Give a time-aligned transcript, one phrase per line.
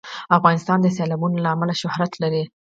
[0.37, 2.43] افغانستان د سیلابونه له امله شهرت لري.